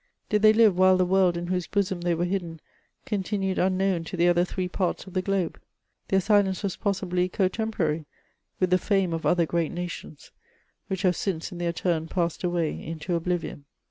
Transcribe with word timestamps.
Did 0.29 0.41
they 0.41 0.51
live 0.51 0.79
while 0.79 0.97
the 0.97 1.05
world, 1.05 1.37
in 1.37 1.45
whose 1.45 1.67
bosom 1.67 2.01
they 2.01 2.15
were 2.15 2.25
hidden, 2.25 2.59
continued 3.05 3.59
un 3.59 3.77
known 3.77 4.03
to 4.05 4.17
the 4.17 4.27
other 4.27 4.43
three 4.43 4.67
parts 4.67 5.05
of 5.05 5.13
the 5.13 5.21
globe? 5.21 5.59
Their 6.07 6.19
silence 6.21 6.63
was 6.63 6.75
possibly 6.75 7.29
cotemporary 7.29 8.05
with 8.59 8.71
the 8.71 8.79
fame 8.79 9.13
of 9.13 9.27
other 9.27 9.45
great 9.45 9.71
nations 9.71 10.31
which 10.87 11.03
have 11.03 11.13
smce 11.13 11.51
in 11.51 11.59
their 11.59 11.71
turn 11.71 12.07
passed 12.07 12.43
away 12.43 12.83
into 12.83 13.13
oblivion. 13.13 13.65